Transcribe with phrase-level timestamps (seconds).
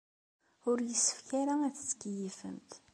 [0.69, 2.71] Ur yessefk ara ad tettkeyyifemt.